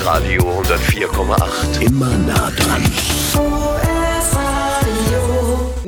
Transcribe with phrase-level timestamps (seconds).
[0.00, 1.80] Radio 104,8.
[1.80, 3.71] Immer nah dran.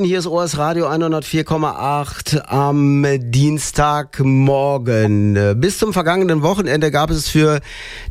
[0.04, 5.58] Hier ist OS Radio 104,8 am Dienstagmorgen.
[5.58, 7.60] Bis zum vergangenen Wochenende gab es für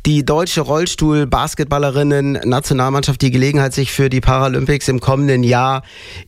[0.04, 5.84] die deutsche Rollstuhl-Basketballerinnen-Nationalmannschaft die Gelegenheit, sich für die Paralympics im kommenden Jahr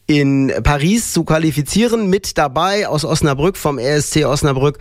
[0.06, 2.12] in Paris zu qualifizieren.
[2.12, 4.78] Mit dabei aus Osnabrück, vom RSC Osnabrück,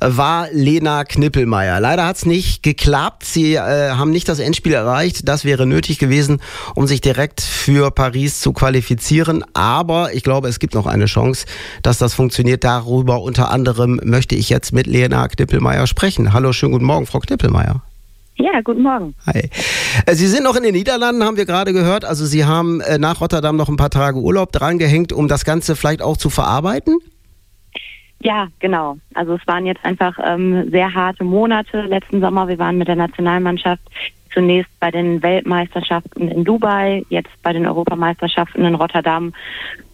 [0.00, 1.80] war Lena Knippelmeier.
[1.80, 3.24] Leider hat es nicht geklappt.
[3.24, 5.26] Sie äh, haben nicht das Endspiel erreicht.
[5.26, 6.42] Das wäre nötig gewesen,
[6.74, 9.42] um sich direkt für Paris zu qualifizieren.
[9.54, 11.46] Aber ich glaube, es gibt noch eine Chance,
[11.82, 12.64] dass das funktioniert.
[12.64, 16.32] Darüber unter anderem möchte ich jetzt mit Lena Knippelmeier sprechen.
[16.32, 17.80] Hallo, schönen guten Morgen, Frau Knippelmeier.
[18.34, 19.14] Ja, guten Morgen.
[19.24, 19.48] Hi.
[20.04, 22.04] Äh, Sie sind noch in den Niederlanden, haben wir gerade gehört.
[22.04, 25.76] Also Sie haben äh, nach Rotterdam noch ein paar Tage Urlaub drangehängt, um das Ganze
[25.76, 26.98] vielleicht auch zu verarbeiten?
[28.20, 28.98] Ja, genau.
[29.14, 32.48] Also es waren jetzt einfach ähm, sehr harte Monate letzten Sommer.
[32.48, 33.82] Wir waren mit der Nationalmannschaft
[34.34, 39.32] zunächst bei den Weltmeisterschaften in Dubai, jetzt bei den Europameisterschaften in Rotterdam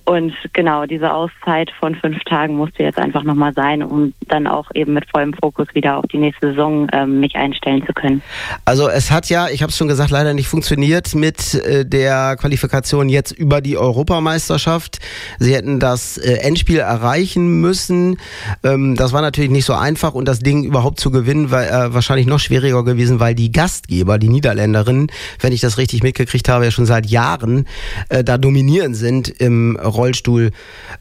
[0.05, 4.71] und genau, diese Auszeit von fünf Tagen musste jetzt einfach nochmal sein, um dann auch
[4.75, 8.23] eben mit vollem Fokus wieder auf die nächste Saison ähm, mich einstellen zu können.
[8.65, 12.37] Also es hat ja, ich habe es schon gesagt, leider nicht funktioniert mit äh, der
[12.37, 14.99] Qualifikation jetzt über die Europameisterschaft.
[15.39, 18.19] Sie hätten das äh, Endspiel erreichen müssen.
[18.65, 21.95] Ähm, das war natürlich nicht so einfach und das Ding überhaupt zu gewinnen war äh,
[21.95, 26.65] wahrscheinlich noch schwieriger gewesen, weil die Gastgeber, die Niederländerinnen, wenn ich das richtig mitgekriegt habe,
[26.65, 27.67] ja schon seit Jahren
[28.09, 30.51] äh, da dominieren sind im Rollstuhl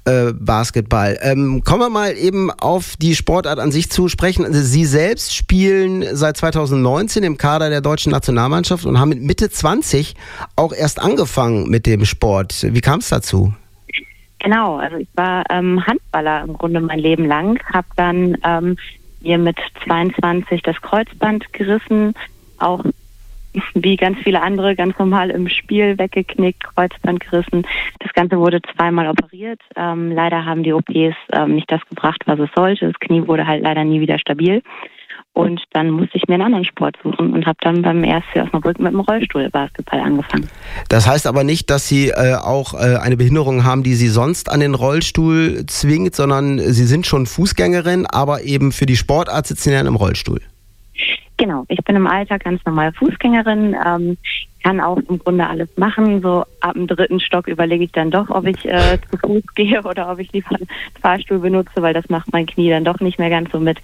[0.06, 1.17] äh, Basketball.
[1.22, 4.45] Ähm, kommen wir mal eben auf die Sportart an sich zu sprechen.
[4.45, 9.50] Also Sie selbst spielen seit 2019 im Kader der deutschen Nationalmannschaft und haben mit Mitte
[9.50, 10.16] 20
[10.56, 12.67] auch erst angefangen mit dem Sport.
[12.69, 13.53] Wie kam es dazu?
[14.39, 18.75] Genau, also ich war ähm, Handballer im Grunde mein Leben lang, habe dann ähm,
[19.22, 22.16] mir mit 22 das Kreuzband gerissen,
[22.58, 22.84] auch
[23.73, 27.66] wie ganz viele andere ganz normal im Spiel weggeknickt, Kreuzband gerissen.
[27.99, 29.61] Das Ganze wurde zweimal operiert.
[29.75, 32.88] Ähm, leider haben die OPs ähm, nicht das gebracht, was es sollte.
[32.88, 34.61] Das Knie wurde halt leider nie wieder stabil.
[35.34, 38.79] Und dann musste ich mir einen anderen Sport suchen und habe dann beim ersten Osnabrück
[38.79, 40.50] mit dem Rollstuhl Basketball angefangen.
[40.90, 44.51] Das heißt aber nicht, dass Sie äh, auch äh, eine Behinderung haben, die Sie sonst
[44.51, 49.69] an den Rollstuhl zwingt, sondern Sie sind schon Fußgängerin, aber eben für die Sportart sitzen
[49.69, 50.41] Sie dann im Rollstuhl.
[51.41, 54.18] Genau, ich bin im Alltag ganz normal Fußgängerin, ähm,
[54.63, 56.22] kann auch im Grunde alles machen.
[56.22, 59.81] So ab dem dritten Stock überlege ich dann doch, ob ich äh, zu Fuß gehe
[59.81, 60.68] oder ob ich lieber einen
[61.02, 63.79] Fahrstuhl benutze, weil das macht mein Knie dann doch nicht mehr ganz so mit.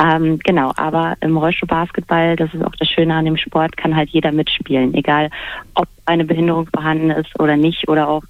[0.00, 4.10] Ähm, genau, aber im Rollstuhlbasketball, das ist auch das Schöne an dem Sport, kann halt
[4.10, 5.30] jeder mitspielen, egal
[5.74, 8.22] ob eine Behinderung vorhanden ist oder nicht oder auch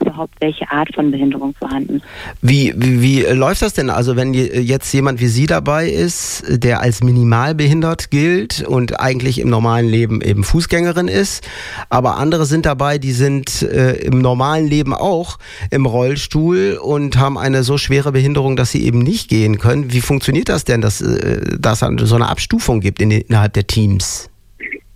[0.00, 2.00] überhaupt welche Art von Behinderung vorhanden.
[2.40, 3.90] Wie, wie, wie läuft das denn?
[3.90, 9.38] Also wenn jetzt jemand wie Sie dabei ist, der als minimal behindert gilt und eigentlich
[9.38, 11.46] im normalen Leben eben Fußgängerin ist,
[11.90, 15.38] aber andere sind dabei, die sind äh, im normalen Leben auch
[15.70, 19.92] im Rollstuhl und haben eine so schwere Behinderung, dass sie eben nicht gehen können.
[19.92, 21.15] Wie funktioniert das denn, dass äh,
[21.58, 24.30] dass es so eine Abstufung gibt in, innerhalb der Teams?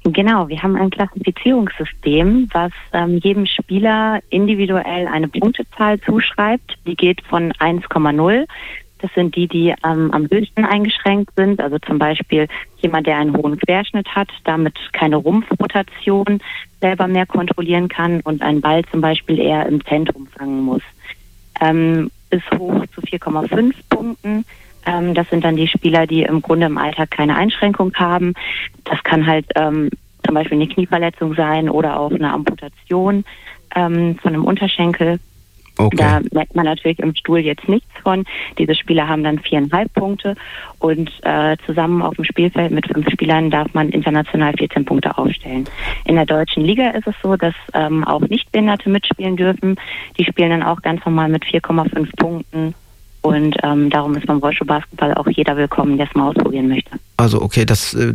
[0.04, 6.78] Genau, wir haben ein Klassifizierungssystem, was ähm, jedem Spieler individuell eine Punktezahl zuschreibt.
[6.86, 8.46] Die geht von 1,0.
[9.02, 11.60] Das sind die, die ähm, am höchsten eingeschränkt sind.
[11.60, 12.48] Also zum Beispiel
[12.78, 16.40] jemand, der einen hohen Querschnitt hat, damit keine Rumpfrotation
[16.80, 20.82] selber mehr kontrollieren kann und einen Ball zum Beispiel eher im Zentrum fangen muss.
[21.60, 24.46] Ähm, bis hoch zu 4,5 Punkten
[24.86, 28.34] ähm, das sind dann die Spieler, die im Grunde im Alltag keine Einschränkung haben.
[28.84, 29.90] Das kann halt ähm,
[30.24, 33.24] zum Beispiel eine Knieverletzung sein oder auch eine Amputation
[33.74, 35.18] ähm, von einem Unterschenkel.
[35.78, 35.96] Okay.
[35.96, 38.24] Da merkt man natürlich im Stuhl jetzt nichts von.
[38.58, 40.34] Diese Spieler haben dann viereinhalb Punkte
[40.78, 45.64] und äh, zusammen auf dem Spielfeld mit fünf Spielern darf man international 14 Punkte aufstellen.
[46.04, 49.76] In der deutschen Liga ist es so, dass ähm, auch Nichtbehinderte mitspielen dürfen.
[50.18, 52.74] Die spielen dann auch ganz normal mit 4,5 Punkten
[53.22, 56.90] und ähm, darum ist beim Rollstuhlbasketball auch jeder willkommen, der es mal ausprobieren möchte.
[57.18, 58.14] Also okay, das äh,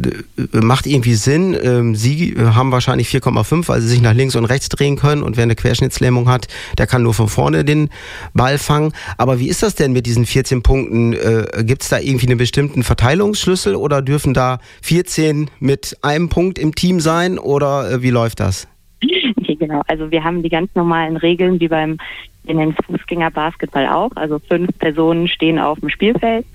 [0.51, 1.55] macht irgendwie Sinn.
[1.61, 5.37] Ähm, Sie haben wahrscheinlich 4,5, weil Sie sich nach links und rechts drehen können und
[5.37, 6.47] wer eine Querschnittslähmung hat,
[6.79, 7.89] der kann nur von vorne den
[8.33, 8.93] Ball fangen.
[9.17, 11.13] Aber wie ist das denn mit diesen 14 Punkten?
[11.13, 16.57] Äh, Gibt es da irgendwie einen bestimmten Verteilungsschlüssel oder dürfen da 14 mit einem Punkt
[16.57, 18.67] im Team sein oder äh, wie läuft das?
[19.47, 19.81] Nee, genau.
[19.87, 21.97] Also wir haben die ganz normalen Regeln wie beim
[22.47, 24.11] in den Fußgängerbasketball auch.
[24.15, 26.45] Also fünf Personen stehen auf dem Spielfeld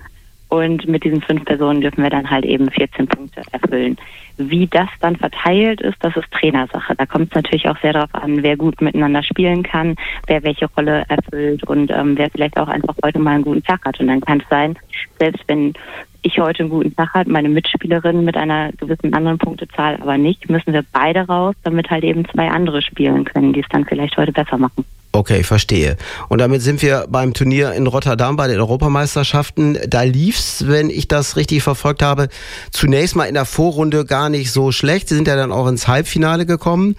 [0.51, 3.95] und mit diesen fünf Personen dürfen wir dann halt eben 14 Punkte erfüllen.
[4.35, 6.93] Wie das dann verteilt ist, das ist Trainersache.
[6.93, 9.95] Da kommt es natürlich auch sehr darauf an, wer gut miteinander spielen kann,
[10.27, 13.85] wer welche Rolle erfüllt und ähm, wer vielleicht auch einfach heute mal einen guten Tag
[13.85, 14.01] hat.
[14.01, 14.77] Und dann kann es sein,
[15.19, 15.73] selbst wenn
[16.21, 20.49] ich heute einen guten Tag hat, meine Mitspielerin mit einer gewissen anderen Punktezahl aber nicht,
[20.49, 24.17] müssen wir beide raus, damit halt eben zwei andere spielen können, die es dann vielleicht
[24.17, 24.83] heute besser machen.
[25.13, 25.97] Okay, verstehe.
[26.29, 29.77] Und damit sind wir beim Turnier in Rotterdam bei den Europameisterschaften.
[29.85, 32.29] Da lief's, wenn ich das richtig verfolgt habe,
[32.71, 35.09] zunächst mal in der Vorrunde gar nicht so schlecht.
[35.09, 36.95] Sie sind ja dann auch ins Halbfinale gekommen.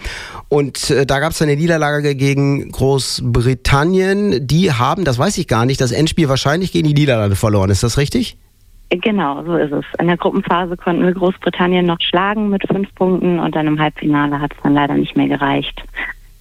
[0.50, 4.46] Und äh, da gab's eine Niederlage gegen Großbritannien.
[4.46, 7.70] Die haben, das weiß ich gar nicht, das Endspiel wahrscheinlich gegen die Niederlande verloren.
[7.70, 8.36] Ist das richtig?
[8.90, 9.86] Genau, so ist es.
[9.98, 14.38] In der Gruppenphase konnten wir Großbritannien noch schlagen mit fünf Punkten und dann im Halbfinale
[14.38, 15.82] hat es dann leider nicht mehr gereicht.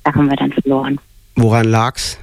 [0.04, 1.00] Da haben wir dann verloren.
[1.36, 2.20] Woran lag's?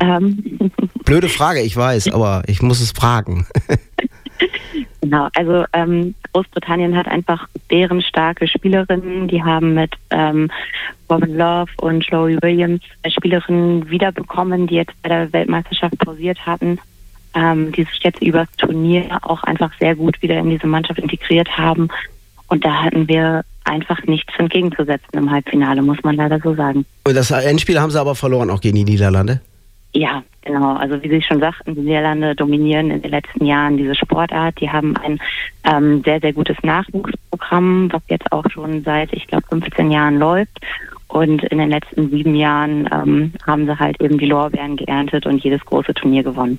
[0.00, 0.70] Ähm.
[1.04, 3.46] Blöde Frage, ich weiß, aber ich muss es fragen.
[5.00, 9.28] genau, also ähm, Großbritannien hat einfach deren starke Spielerinnen.
[9.28, 10.50] Die haben mit ähm,
[11.08, 16.78] Robin Love und Chloe Williams Spielerinnen wiederbekommen, die jetzt bei der Weltmeisterschaft pausiert hatten
[17.36, 21.56] ähm, die sich jetzt übers Turnier auch einfach sehr gut wieder in diese Mannschaft integriert
[21.56, 21.88] haben.
[22.48, 26.86] Und da hatten wir einfach nichts entgegenzusetzen im Halbfinale, muss man leider so sagen.
[27.04, 29.40] Und das Endspiel haben sie aber verloren, auch gegen die Niederlande?
[29.92, 30.74] Ja, genau.
[30.74, 34.60] Also wie Sie schon sagten, die Niederlande dominieren in den letzten Jahren diese Sportart.
[34.60, 35.18] Die haben ein
[35.64, 40.60] ähm, sehr, sehr gutes Nachwuchsprogramm, was jetzt auch schon seit, ich glaube, 15 Jahren läuft.
[41.08, 45.42] Und in den letzten sieben Jahren ähm, haben sie halt eben die Lorbeeren geerntet und
[45.42, 46.58] jedes große Turnier gewonnen.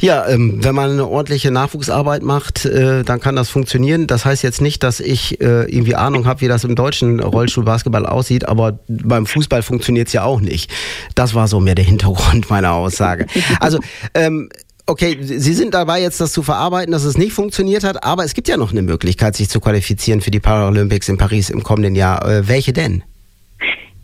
[0.00, 4.06] Ja, ähm, wenn man eine ordentliche Nachwuchsarbeit macht, äh, dann kann das funktionieren.
[4.06, 8.04] Das heißt jetzt nicht, dass ich äh, irgendwie Ahnung habe, wie das im deutschen Rollstuhlbasketball
[8.04, 10.70] aussieht, aber beim Fußball funktioniert es ja auch nicht.
[11.14, 13.26] Das war so mehr der Hintergrund meiner Aussage.
[13.60, 13.78] Also
[14.14, 14.50] ähm,
[14.88, 18.34] Okay, Sie sind dabei jetzt das zu verarbeiten, dass es nicht funktioniert hat, aber es
[18.34, 21.96] gibt ja noch eine Möglichkeit, sich zu qualifizieren für die Paralympics in Paris im kommenden
[21.96, 22.24] Jahr.
[22.24, 23.02] Äh, welche denn?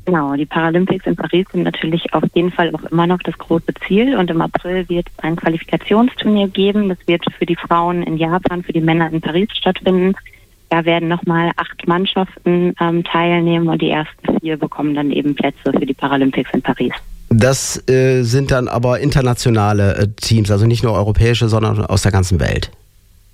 [0.04, 3.72] Genau, die Paralympics in Paris sind natürlich auf jeden Fall auch immer noch das große
[3.86, 6.88] Ziel und im April wird es ein Qualifikationsturnier geben.
[6.88, 10.14] Das wird für die Frauen in Japan, für die Männer in Paris stattfinden.
[10.70, 15.72] Da werden nochmal acht Mannschaften ähm, teilnehmen und die ersten vier bekommen dann eben Plätze
[15.72, 16.94] für die Paralympics in Paris.
[17.28, 22.12] Das äh, sind dann aber internationale äh, Teams, also nicht nur europäische, sondern aus der
[22.12, 22.70] ganzen Welt.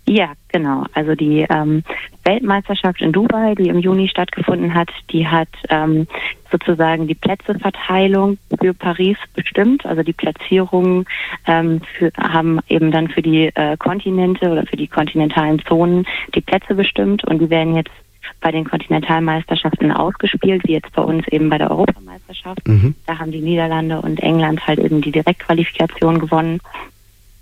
[0.08, 0.84] Ja, genau.
[0.94, 1.82] Also die ähm,
[2.25, 6.06] Weltmeisterschaft in Dubai, die im Juni stattgefunden hat, die hat ähm,
[6.50, 9.84] sozusagen die Plätzeverteilung für Paris bestimmt.
[9.84, 11.05] Also die Platzierungen
[11.46, 16.40] ähm, für, haben eben dann für die äh, Kontinente oder für die kontinentalen Zonen die
[16.40, 17.93] Plätze bestimmt und die werden jetzt
[18.40, 22.66] bei den Kontinentalmeisterschaften ausgespielt, wie jetzt bei uns eben bei der Europameisterschaft.
[22.66, 22.94] Mhm.
[23.06, 26.61] Da haben die Niederlande und England halt eben die Direktqualifikation gewonnen.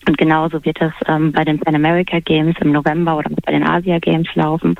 [0.06, 3.66] Und genauso wird das ähm, bei den Pan America Games im November oder bei den
[3.66, 4.76] Asia Games laufen.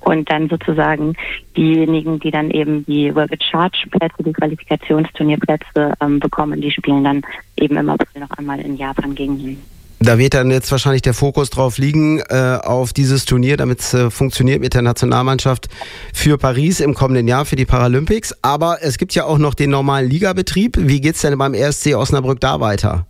[0.00, 1.14] Und dann sozusagen
[1.56, 7.22] diejenigen, die dann eben die World Charge Plätze, die Qualifikationsturnierplätze ähm, bekommen, die spielen dann
[7.56, 9.62] eben im April noch einmal in Japan gegen ihn.
[10.00, 13.94] Da wird dann jetzt wahrscheinlich der Fokus drauf liegen, äh, auf dieses Turnier, damit es
[13.94, 15.68] äh, funktioniert mit der Nationalmannschaft
[16.14, 18.34] für Paris im kommenden Jahr, für die Paralympics.
[18.42, 20.76] Aber es gibt ja auch noch den normalen Ligabetrieb.
[20.78, 23.06] Wie geht's denn beim RSC Osnabrück da weiter?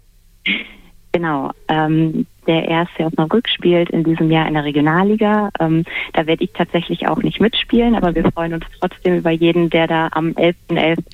[1.13, 1.53] Genau.
[1.69, 5.51] Ähm, der erste Osnabrück spielt in diesem Jahr in der Regionalliga.
[5.61, 5.85] Ähm,
[6.15, 9.87] da werde ich tatsächlich auch nicht mitspielen, aber wir freuen uns trotzdem über jeden, der
[9.87, 10.55] da am 11.11.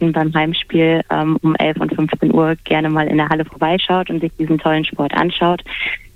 [0.00, 0.12] .11.
[0.12, 4.20] beim Heimspiel ähm, um 11 und 15 Uhr gerne mal in der Halle vorbeischaut und
[4.20, 5.62] sich diesen tollen Sport anschaut.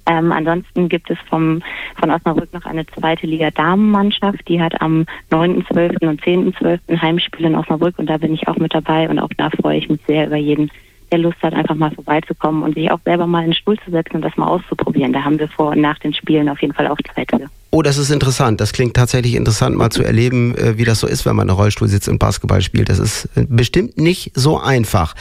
[0.09, 1.63] Ähm, ansonsten gibt es vom,
[2.01, 6.09] von Osnabrück noch eine zweite Liga Damenmannschaft, die hat am 9.12.
[6.09, 7.01] und 10.12.
[7.01, 9.89] Heimspiel in Osnabrück und da bin ich auch mit dabei und auch da freue ich
[9.91, 10.71] mich sehr über jeden,
[11.11, 13.91] der Lust hat, einfach mal vorbeizukommen und sich auch selber mal in den Stuhl zu
[13.91, 15.13] setzen und das mal auszuprobieren.
[15.13, 17.49] Da haben wir vor und nach den Spielen auf jeden Fall auch Zeit für.
[17.71, 18.61] Oh, das ist interessant.
[18.61, 21.55] Das klingt tatsächlich interessant, mal zu erleben, äh, wie das so ist, wenn man in
[21.55, 22.89] Rollstuhl sitzt und Basketball spielt.
[22.89, 25.15] Das ist äh, bestimmt nicht so einfach.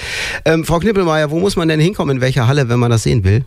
[0.46, 3.24] Ähm, Frau Knippelmeier, wo muss man denn hinkommen, in welcher Halle, wenn man das sehen
[3.26, 3.44] will?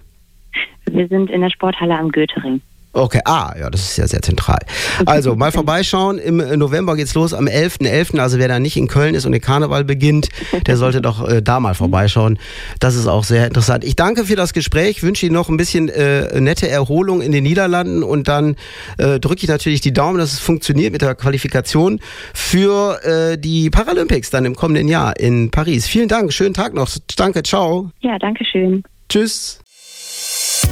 [0.90, 2.60] Wir sind in der Sporthalle am Goethering.
[2.92, 4.58] Okay, ah, ja, das ist ja sehr zentral.
[5.06, 6.18] Also mal vorbeischauen.
[6.18, 7.88] Im November geht's los am 11.11.
[7.88, 8.18] .11.
[8.18, 10.28] Also wer da nicht in Köln ist und der Karneval beginnt,
[10.66, 12.38] der sollte doch äh, da mal vorbeischauen.
[12.80, 13.84] Das ist auch sehr interessant.
[13.84, 17.44] Ich danke für das Gespräch, wünsche Ihnen noch ein bisschen äh, nette Erholung in den
[17.44, 18.56] Niederlanden und dann
[18.98, 22.00] äh, drücke ich natürlich die Daumen, dass es funktioniert mit der Qualifikation
[22.34, 25.86] für äh, die Paralympics dann im kommenden Jahr in Paris.
[25.86, 26.88] Vielen Dank, schönen Tag noch.
[27.16, 27.90] Danke, ciao.
[28.00, 28.82] Ja, danke schön.
[29.08, 29.60] Tschüss.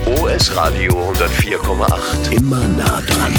[0.07, 2.33] OS Radio 104,8.
[2.33, 3.35] Immer nah dran.